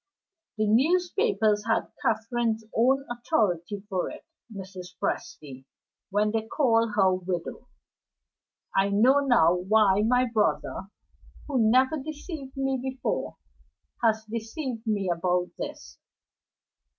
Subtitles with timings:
[0.57, 4.95] The newspapers had Catherine's own authority for it, Mrs.
[4.99, 5.65] Presty,
[6.09, 7.67] when they called her widow.
[8.75, 10.87] I know now why my brother,
[11.47, 13.37] who never deceived me before,
[14.03, 15.99] has deceived me about this.